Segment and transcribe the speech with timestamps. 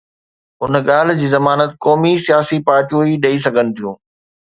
[0.67, 3.93] ان ڳالهه جي ضمانت قومي سياسي پارٽيون ئي ڏئي سگهن ٿيون.